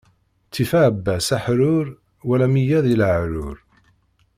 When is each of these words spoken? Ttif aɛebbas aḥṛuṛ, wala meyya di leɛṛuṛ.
Ttif 0.47 0.71
aɛebbas 0.79 1.27
aḥṛuṛ, 1.35 1.87
wala 2.27 2.47
meyya 2.53 2.79
di 2.85 2.95
leɛṛuṛ. 2.99 3.57